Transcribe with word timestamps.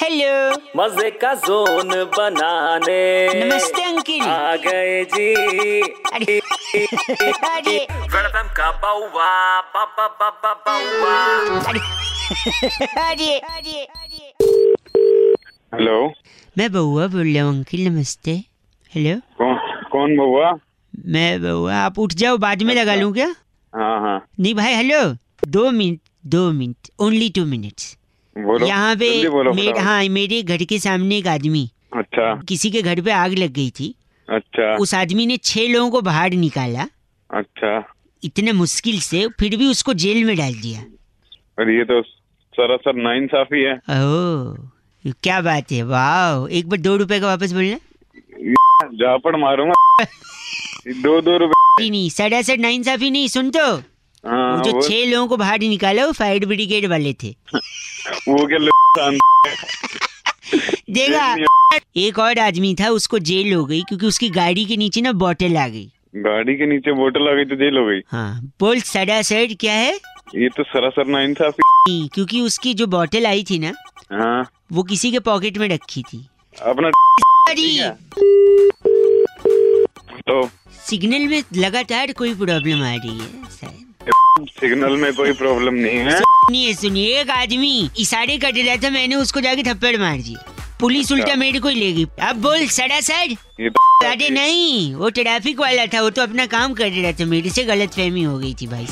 hello 0.00 0.34
मज़े 0.76 1.10
का 1.22 1.32
zone 1.46 1.88
बनाने। 2.16 3.00
नमस्ते 3.34 3.82
अंकिल। 3.84 4.22
आ 4.22 4.54
गए 4.66 5.04
जी। 5.14 5.80
अरे 6.12 6.38
अरे। 7.48 7.76
वेलकम 8.14 8.48
का 8.56 8.70
बाउवा 8.84 9.28
बाबा 9.74 10.06
बाबा 10.20 10.52
बाउवा 10.66 11.16
अरे 13.02 13.36
अरे 13.38 13.86
हेलो 15.74 15.98
मैं 16.58 16.70
बउआ 16.72 17.06
बोल 17.06 17.34
रहा 17.34 17.44
हूँ 17.44 17.54
अंकिल 17.56 17.88
नमस्ते। 17.88 18.40
हेलो 18.92 19.18
कौन 19.38 19.56
कौन 19.92 20.16
बउआ 20.16 20.52
मैं 21.16 21.30
बउआ 21.42 21.74
आप 21.84 21.98
उठ 21.98 22.14
जाओ 22.24 22.36
बाद 22.48 22.62
में 22.62 22.74
लगा 22.74 22.94
लूँ 22.94 23.12
क्या? 23.14 23.34
हाँ 23.72 24.00
हाँ। 24.00 24.18
नहीं 24.40 24.54
भाई 24.54 24.74
हेलो 24.74 25.02
दो 25.48 25.70
मिनट 25.70 26.00
दो 26.26 26.50
मिनट 26.52 26.90
ओनली 27.00 27.28
टू 27.36 27.44
मिनट्स 27.46 27.96
बोलो। 28.38 28.66
यहाँ 28.66 28.96
पे 28.96 29.28
बोलो 29.28 29.52
मेरे 29.52 29.80
हाँ 29.80 30.04
मेरे 30.04 30.42
घर 30.42 30.64
के 30.64 30.78
सामने 30.78 31.16
एक 31.16 31.26
आदमी। 31.26 31.70
अच्छा। 31.96 32.42
किसी 32.48 32.70
के 32.70 32.82
घर 32.82 33.00
पे 33.00 33.10
आग 33.10 33.32
लग 33.32 33.52
गई 33.52 33.70
थी। 33.70 33.94
अच्छा। 34.28 34.76
उस 34.76 34.94
आदमी 34.94 35.26
ने 35.26 35.36
छह 35.36 35.68
लोगों 35.68 35.90
को 35.90 36.00
बाहर 36.00 36.30
निकाला। 36.30 36.86
अच्छा। 37.30 37.94
इतने 38.24 38.52
मुश्किल 38.52 39.00
से 39.00 39.28
फिर 39.40 39.56
भी 39.56 39.66
उसको 39.66 39.94
जेल 39.94 40.24
में 40.24 40.36
डाल 40.36 40.54
दिया। 40.54 40.80
और 41.58 41.70
ये 41.70 41.84
तो 41.84 42.02
सरासर 42.54 42.94
नाइंसाफी 42.94 43.62
है। 43.62 43.74
ओह 43.74 45.12
क्या 45.22 45.40
बात 45.40 45.72
है 45.72 45.82
वाह 45.82 46.56
एक 46.56 46.68
बार 46.68 46.78
दो 46.80 46.96
रुपए 46.96 47.20
का 47.20 47.26
वापस 47.26 47.52
बोलना। 47.52 47.76
जापड़ 48.94 49.36
मारूँगा। 49.36 50.04
दो 50.88 51.20
दो 51.20 51.36
रुपए। 51.36 51.52
नहीं, 51.80 51.90
नहीं 51.90 52.10
सरासर 52.10 52.58
नाइंसाफी 52.58 53.10
नहीं 53.10 53.28
सुन 53.28 53.50
तो। 53.50 53.82
हाँ 54.24 54.56
वो 54.56 54.64
जो 54.64 54.80
छह 54.88 55.04
लोगों 55.10 55.26
को 55.28 55.36
बाहर 55.36 55.58
निकाला 55.58 56.04
वो 56.06 56.12
फायर 56.12 56.46
ब्रिगेड 56.46 56.86
वाले 56.90 57.12
थे। 57.22 57.28
वो 58.28 58.46
क्या 58.46 59.10
देखा 60.90 61.34
एक 61.96 62.18
और 62.18 62.38
आदमी 62.38 62.74
था 62.80 62.88
उसको 62.90 63.18
जेल 63.30 63.52
हो 63.54 63.64
गई 63.64 63.82
क्योंकि 63.88 64.06
उसकी 64.06 64.28
गाड़ी 64.30 64.64
के 64.66 64.76
नीचे 64.76 65.00
ना 65.00 65.12
बोतल 65.24 65.56
आ 65.56 65.66
गई। 65.68 65.84
गाड़ी 66.16 66.54
के 66.56 66.66
नीचे 66.66 66.92
बोतल 66.92 67.28
आ 67.28 67.34
गई 67.34 67.44
तो 67.44 67.56
जेल 67.56 67.76
हो 67.78 67.84
गई। 67.86 68.00
हाँ 68.12 68.40
बोल 68.60 68.80
सरासर 68.80 69.54
क्या 69.60 69.72
है? 69.72 69.92
ये 70.36 70.48
तो 70.56 70.62
सरासर 70.62 71.06
नाइंसाफी 71.06 71.62
नहीं, 71.66 72.08
क्योंकि 72.14 72.40
उसकी 72.40 72.74
जो 72.74 72.86
बोतल 72.86 73.26
आई 73.26 73.44
थी 73.50 73.58
ना 73.58 73.72
हाँ। 74.12 74.50
वो 74.72 74.82
किसी 74.82 75.10
के 75.12 75.18
पॉकेट 75.28 75.58
में 75.58 75.68
रखी 75.68 76.02
थी। 76.02 76.26
अपना 76.62 76.90
तो 80.28 80.42
सिग्नल 80.86 81.26
में 81.28 81.42
लगातार 81.56 82.12
कोई 82.18 82.34
प्रॉब्लम 82.34 82.82
आ 82.82 82.94
रही 82.94 83.18
है 83.18 83.69
सिग्नल 84.38 84.96
में 84.96 85.12
कोई 85.14 85.32
प्रॉब्लम 85.32 85.74
नहीं 85.74 85.98
है। 85.98 86.18
सुनिए 86.18 86.74
सुनिए 86.74 87.20
एक 87.20 87.30
आदमी। 87.30 87.90
इशारे 87.98 88.36
कर 88.38 88.52
रहा 88.54 88.76
था 88.76 88.90
मैंने 88.90 89.14
उसको 89.14 89.40
जाके 89.40 89.62
थप्पड़ 89.62 89.96
मार 89.96 90.16
दिया 90.16 90.44
पुलिस 90.80 91.10
उल्टा 91.12 91.34
मेरे 91.34 91.58
को 91.60 91.68
ही 91.68 91.74
लेगी। 91.74 92.06
अब 92.22 92.36
बोल 92.42 92.66
सरासर 92.66 93.34
ये 93.60 93.70
तो 93.70 94.08
अरे 94.10 94.28
नहीं 94.30 94.94
वो 94.94 95.10
ट्रैफ़िक 95.10 95.60
वाला 95.60 95.86
था 95.86 96.02
वो 96.02 96.10
तो 96.10 96.22
अपना 96.22 96.46
काम 96.54 96.74
कर 96.74 96.90
रहा 96.90 97.12
था। 97.12 97.24
मेरे 97.24 97.50
से 97.50 97.64
गलत 97.64 97.94
फहमी 97.94 98.22
हो 98.22 98.38
गई 98.38 98.54
थी 98.60 98.66
भाई। 98.66 98.86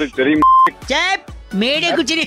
चली 0.00 0.34
चुप 0.88 1.26
मेरे 1.54 1.90
कुछ 1.96 2.12
नहीं। 2.12 2.26